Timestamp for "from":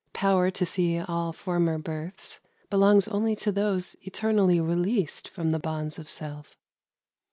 5.29-5.51